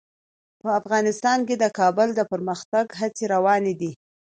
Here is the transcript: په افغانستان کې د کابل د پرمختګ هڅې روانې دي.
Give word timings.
په 0.61 0.69
افغانستان 0.79 1.39
کې 1.47 1.55
د 1.57 1.65
کابل 1.79 2.09
د 2.15 2.21
پرمختګ 2.31 2.85
هڅې 2.99 3.25
روانې 3.33 3.73
دي. 3.81 3.91